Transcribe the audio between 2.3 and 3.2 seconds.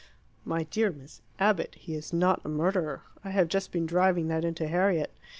a murderer.